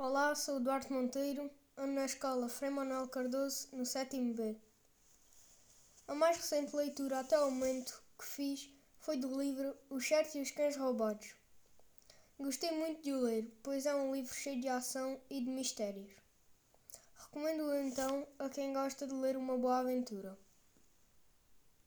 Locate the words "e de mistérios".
15.28-16.12